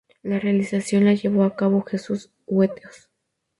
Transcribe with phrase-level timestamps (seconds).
[0.23, 3.11] La realización la llevó a cabo Jesús Huetos.